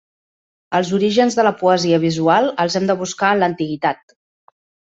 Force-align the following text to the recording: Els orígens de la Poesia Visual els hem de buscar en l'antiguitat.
Els 0.77 0.93
orígens 0.97 1.37
de 1.41 1.45
la 1.49 1.51
Poesia 1.59 2.01
Visual 2.07 2.49
els 2.65 2.81
hem 2.81 2.89
de 2.93 2.99
buscar 3.05 3.33
en 3.37 3.45
l'antiguitat. 3.45 4.05